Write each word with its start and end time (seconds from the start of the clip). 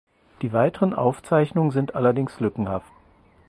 Die 0.41 0.51
weiteren 0.51 0.95
Aufzeichnungen 0.95 1.69
sind 1.69 1.93
allerdings 1.93 2.39
lückenhaft. 2.39 2.91